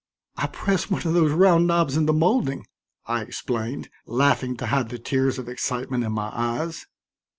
"I 0.35 0.47
pressed 0.47 0.89
one 0.89 1.03
of 1.05 1.13
those 1.13 1.31
round 1.31 1.67
knobs 1.67 1.95
in 1.95 2.07
the 2.07 2.11
molding," 2.11 2.65
I 3.05 3.21
explained, 3.21 3.87
laughing 4.07 4.57
to 4.57 4.65
hide 4.65 4.89
the 4.89 4.97
tears 4.97 5.37
of 5.37 5.47
excitement 5.47 6.03
in 6.03 6.11
my 6.11 6.29
eyes. 6.33 6.87